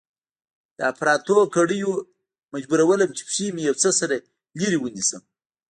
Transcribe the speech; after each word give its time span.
د 0.77 0.79
اپراتو 0.91 1.37
کړيو 1.55 1.91
مجبورولم 2.53 3.09
چې 3.17 3.23
پښې 3.29 3.45
مې 3.55 3.61
يو 3.69 3.75
څه 3.81 3.89
سره 3.99 4.15
لرې 4.59 4.77
ونيسم. 4.79 5.21